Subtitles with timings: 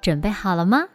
[0.00, 0.88] 准备好了吗？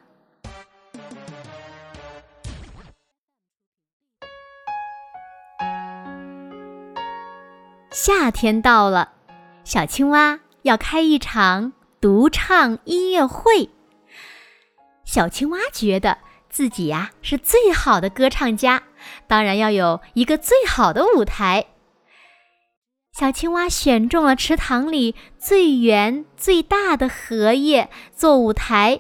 [7.91, 9.13] 夏天到了，
[9.63, 13.69] 小青蛙要开一场独唱音乐会。
[15.05, 16.17] 小青蛙觉得
[16.49, 18.83] 自己呀是最好的歌唱家，
[19.27, 21.67] 当然要有一个最好的舞台。
[23.17, 28.99] 小青蛙选中了池塘里最圆最大的荷叶做舞台，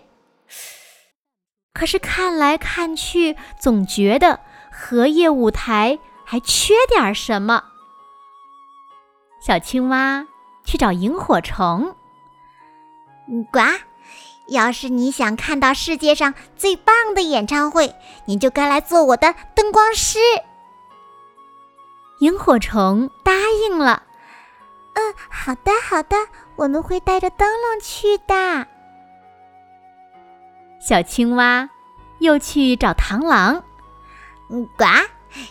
[1.73, 4.39] 可是看来看去，总觉得
[4.71, 7.65] 荷叶舞台还缺点什么。
[9.45, 10.25] 小青蛙
[10.63, 11.93] 去找萤火虫，
[13.51, 13.59] 呱！
[14.47, 17.93] 要是你想看到世界上最棒的演唱会，
[18.27, 20.19] 你就该来做我的灯光师。
[22.19, 23.31] 萤火虫答
[23.67, 24.03] 应了。
[24.93, 26.15] 嗯，好的，好的，
[26.55, 28.67] 我们会带着灯笼去的。
[30.79, 31.69] 小青蛙
[32.19, 33.63] 又去找螳螂。
[34.49, 34.85] 嗯，呱！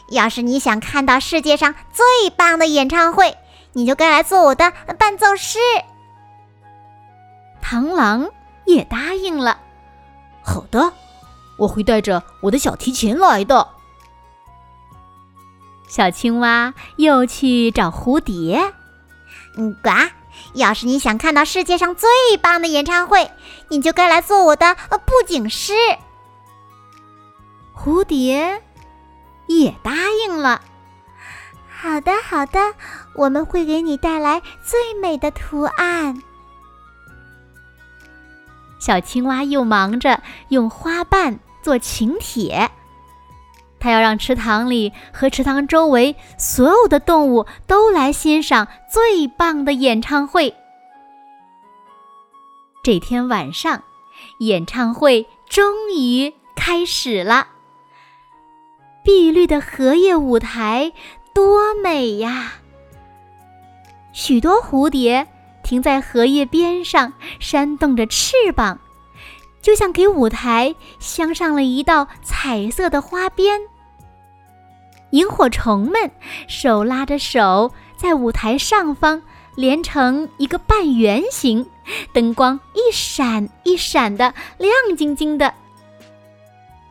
[0.08, 3.36] 要是你想看到世界上最棒的演唱会，
[3.74, 5.58] 你就该来做我的伴奏师。
[7.62, 8.30] 螳螂
[8.64, 9.58] 也答应了。
[10.42, 10.92] 好的，
[11.58, 13.73] 我会带着我的小提琴来的。
[15.86, 18.74] 小青蛙又去找蝴蝶。
[19.56, 19.90] 嗯，呱！
[20.54, 22.08] 要是你想看到世界上最
[22.40, 23.30] 棒的演唱会，
[23.68, 25.72] 你就该来做我的布景师。
[27.76, 28.62] 蝴蝶
[29.46, 29.92] 也答
[30.24, 30.60] 应了。
[31.68, 32.74] 好的，好的，
[33.14, 36.22] 我们会给你带来最美的图案。
[38.78, 42.70] 小青蛙又忙着用花瓣做请帖。
[43.84, 50.54] 他要让池塘里和池塘周围所有的动物都来欣赏最棒的演唱会。
[52.82, 53.82] 这天晚上，
[54.38, 57.48] 演唱会终于开始了。
[59.02, 60.94] 碧绿的荷叶舞台
[61.34, 62.54] 多美呀！
[64.14, 65.28] 许多蝴蝶
[65.62, 68.78] 停在荷叶边上，扇动着翅膀，
[69.60, 73.60] 就像给舞台镶上了一道彩色的花边。
[75.14, 76.10] 萤火虫们
[76.48, 79.22] 手拉着手，在舞台上方
[79.54, 81.66] 连成一个半圆形，
[82.12, 85.54] 灯光一闪一闪的，亮晶晶的。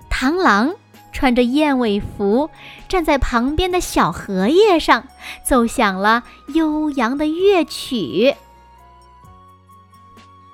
[0.10, 0.74] 螳螂
[1.12, 2.50] 穿着燕尾服，
[2.88, 5.06] 站在旁边的小荷叶上，
[5.46, 6.24] 奏响了
[6.54, 8.34] 悠扬的乐曲。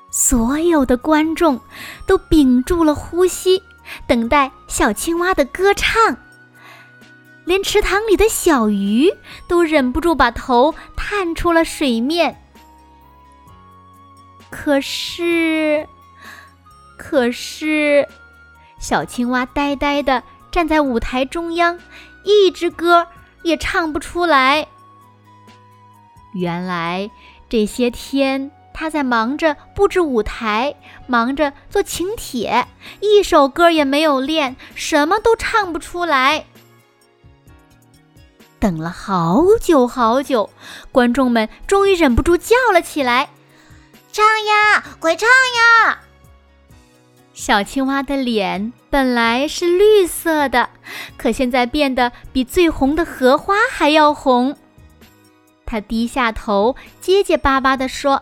[0.10, 1.62] 所有的观众
[2.08, 3.62] 都屏住了呼吸，
[4.08, 6.18] 等待小青蛙的歌唱。
[7.50, 9.12] 连池塘里的小鱼
[9.48, 12.40] 都忍不住把头探出了水面。
[14.52, 15.88] 可是，
[16.96, 18.08] 可是，
[18.78, 20.22] 小青蛙呆呆的
[20.52, 21.80] 站在舞台中央，
[22.24, 23.08] 一支歌
[23.42, 24.68] 也唱不出来。
[26.36, 27.10] 原来
[27.50, 30.76] 这些天他在忙着布置舞台，
[31.08, 32.68] 忙着做请帖，
[33.00, 36.46] 一首歌也没有练，什么都唱不出来。
[38.60, 40.50] 等了好久好久，
[40.92, 43.30] 观众们终于忍不住叫了起来
[44.12, 46.00] ：“唱呀，快唱呀！”
[47.34, 50.70] 小青蛙的脸本来是绿色的，
[51.18, 54.58] 可现在变得比最红的荷花还要红。
[55.66, 58.22] 它低下头，结结巴巴地说：“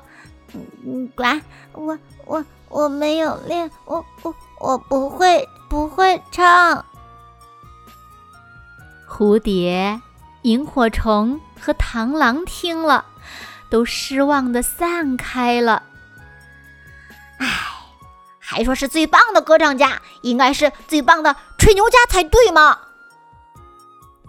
[0.85, 1.41] 嗯，管，
[1.73, 6.85] 我我我没有练，我我我不会不会唱。”
[9.09, 9.99] 蝴蝶。
[10.47, 13.03] 萤火虫和螳螂听了，
[13.69, 15.83] 都失望的散开了。
[17.37, 17.47] 唉，
[18.39, 22.77] 还说是最棒的歌唱家，应该是最棒的吹牛家才对嘛！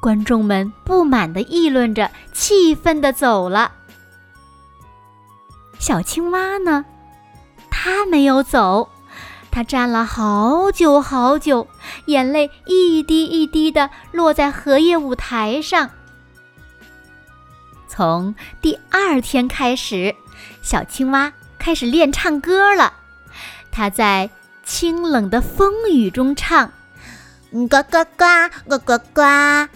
[0.00, 3.70] 观众们不满的议论着，气愤的走了。
[5.78, 6.84] 小青蛙呢？
[7.70, 8.90] 它没有走，
[9.52, 11.68] 它站了好久好久，
[12.06, 15.90] 眼泪一滴一滴的落在荷叶舞台上。
[17.98, 20.14] 从第二天开始，
[20.62, 22.92] 小青蛙开始练唱歌了。
[23.72, 24.30] 它在
[24.64, 26.70] 清冷的风雨中唱
[27.50, 29.68] ：“呱呱呱，呱呱呱。”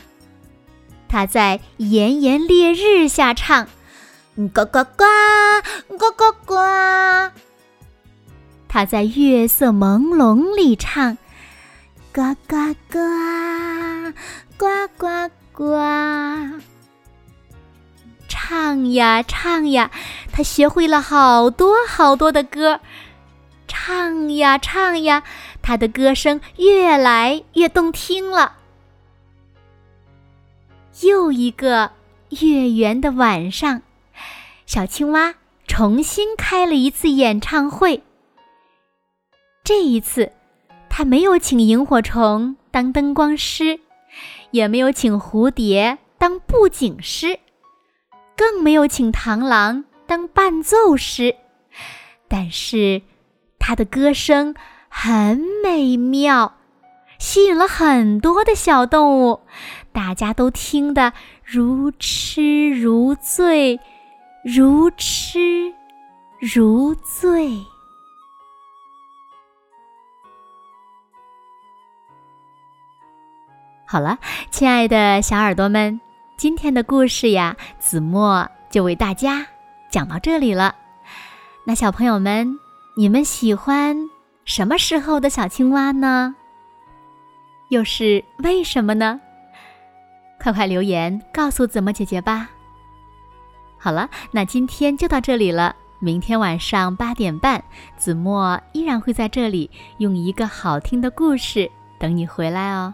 [1.11, 3.67] 它在炎炎烈日下唱
[4.55, 5.05] ：“呱呱呱，
[5.99, 6.55] 呱呱呱。”
[8.71, 11.19] 它在月色朦胧里唱
[12.15, 14.13] ：“呱呱呱，
[14.57, 14.67] 呱
[14.97, 15.75] 呱呱。”
[18.53, 19.91] 唱呀唱呀，
[20.31, 22.81] 他学会了好多好多的歌。
[23.67, 25.23] 唱呀唱呀，
[25.63, 28.57] 他的歌声越来越动听了。
[31.01, 31.93] 又一个
[32.43, 33.81] 月圆的晚上，
[34.67, 35.35] 小青蛙
[35.67, 38.03] 重新开了一次演唱会。
[39.65, 40.31] 这一次，
[40.91, 43.81] 他没有请萤火虫当灯光师，
[44.51, 47.39] 也没有请蝴蝶当布景师，
[48.43, 51.37] 更没有请螳螂当伴奏师。
[52.27, 53.03] 但是，
[53.57, 54.57] 他的歌声
[54.89, 56.55] 很美妙，
[57.21, 59.43] 吸引了很多的小动物，
[59.93, 61.13] 大家都听得
[61.45, 63.79] 如痴如醉，
[64.45, 65.73] 如痴
[66.41, 67.65] 如醉。
[73.87, 74.19] 好了，
[74.51, 76.01] 亲爱的小耳朵们，
[76.43, 79.47] 今天的故事呀，子墨就为大家
[79.89, 80.75] 讲到这里了。
[81.63, 82.59] 那小朋友们，
[82.97, 83.97] 你们喜欢
[84.45, 86.35] 什么时候的小青蛙呢？
[87.69, 89.21] 又是为什么呢？
[90.41, 92.51] 快快留言告诉子墨姐姐吧。
[93.79, 95.77] 好了，那今天就到这里了。
[96.01, 97.63] 明天晚上八点半，
[97.97, 102.93] 子墨依然会在这里用一个好听的故事等你回来哦。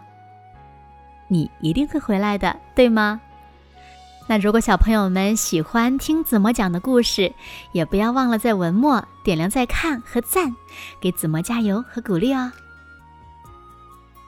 [1.27, 3.19] 你一定会回来的，对吗？
[4.29, 7.33] 那如果小朋友们喜欢听子墨讲的故事，
[7.71, 10.55] 也不要忘了在文末点亮再看和赞，
[11.01, 12.51] 给子墨加油和鼓励哦。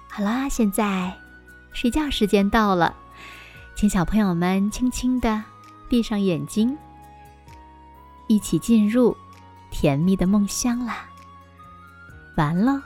[0.10, 1.16] 好啦，现在
[1.72, 2.96] 睡觉时间到了，
[3.76, 5.44] 请小朋友们轻轻的
[5.88, 6.76] 闭上眼睛，
[8.26, 9.16] 一起进入
[9.70, 11.06] 甜蜜的梦乡啦。
[12.38, 12.82] 完了。